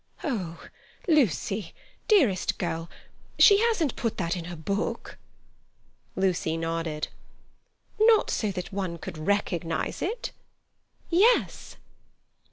"Oh, 0.23 0.65
Lucy, 1.07 1.75
dearest 2.07 2.57
girl—she 2.57 3.59
hasn't 3.59 3.95
put 3.95 4.17
that 4.17 4.35
in 4.35 4.45
her 4.45 4.55
book?" 4.55 5.19
Lucy 6.15 6.57
nodded. 6.57 7.09
"Not 7.99 8.31
so 8.31 8.49
that 8.51 8.73
one 8.73 8.97
could 8.97 9.19
recognize 9.27 10.01
it. 10.01 10.31
Yes." 11.11 11.75